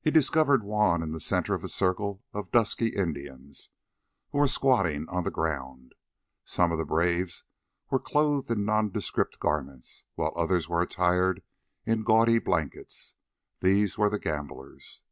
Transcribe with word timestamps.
He 0.00 0.12
discovered 0.12 0.62
Juan 0.62 1.02
in 1.02 1.10
the 1.10 1.18
center 1.18 1.54
of 1.54 1.64
a 1.64 1.68
circle 1.68 2.22
of 2.32 2.52
dusky 2.52 2.90
Indians 2.94 3.70
who 4.30 4.38
were 4.38 4.46
squatting 4.46 5.08
on 5.08 5.24
the 5.24 5.30
ground. 5.32 5.96
Some 6.44 6.70
of 6.70 6.78
the 6.78 6.84
braves 6.84 7.42
were 7.90 7.98
clothed 7.98 8.48
in 8.52 8.64
nondescript 8.64 9.40
garments, 9.40 10.04
while 10.14 10.32
others 10.36 10.68
were 10.68 10.82
attired 10.82 11.42
in 11.84 12.04
gaudy 12.04 12.38
blankets. 12.38 13.16
These 13.58 13.98
were 13.98 14.08
the 14.08 14.20
gamblers. 14.20 15.02